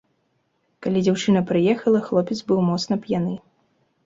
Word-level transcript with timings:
Калі 0.85 1.03
дзяўчына 1.05 1.43
прыехала, 1.51 1.99
хлопец 2.09 2.39
быў 2.49 2.63
моцна 2.71 2.99
п'яны. 3.05 3.37